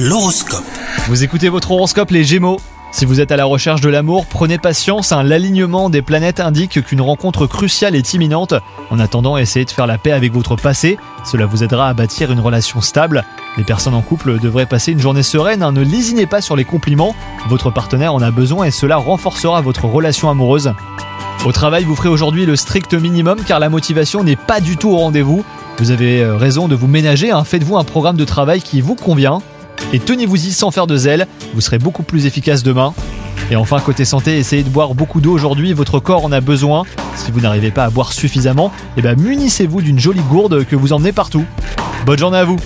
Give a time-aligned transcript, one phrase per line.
[0.00, 0.62] L'horoscope.
[1.08, 2.60] Vous écoutez votre horoscope les Gémeaux
[2.92, 7.02] si vous êtes à la recherche de l'amour, prenez patience, l'alignement des planètes indique qu'une
[7.02, 8.54] rencontre cruciale est imminente.
[8.90, 12.32] En attendant, essayez de faire la paix avec votre passé, cela vous aidera à bâtir
[12.32, 13.24] une relation stable.
[13.58, 15.72] Les personnes en couple devraient passer une journée sereine, hein.
[15.72, 17.14] ne lésinez pas sur les compliments,
[17.48, 20.72] votre partenaire en a besoin et cela renforcera votre relation amoureuse.
[21.44, 24.90] Au travail, vous ferez aujourd'hui le strict minimum car la motivation n'est pas du tout
[24.90, 25.44] au rendez-vous.
[25.76, 27.44] Vous avez euh, raison de vous ménager, hein.
[27.44, 29.42] faites-vous un programme de travail qui vous convient
[29.92, 32.94] et tenez-vous-y sans faire de zèle, vous serez beaucoup plus efficace demain.
[33.50, 36.84] Et enfin, côté santé, essayez de boire beaucoup d'eau aujourd'hui, votre corps en a besoin.
[37.16, 40.92] Si vous n'arrivez pas à boire suffisamment, eh ben munissez-vous d'une jolie gourde que vous
[40.92, 41.44] emmenez partout.
[42.04, 42.58] Bonne journée à vous